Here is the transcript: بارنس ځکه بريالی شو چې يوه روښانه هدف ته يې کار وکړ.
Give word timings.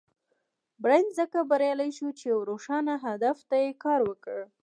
بارنس 0.81 1.09
ځکه 1.19 1.37
بريالی 1.49 1.89
شو 1.97 2.07
چې 2.19 2.25
يوه 2.31 2.43
روښانه 2.49 2.93
هدف 3.05 3.37
ته 3.49 3.55
يې 3.63 3.71
کار 3.83 3.99
وکړ. 4.09 4.37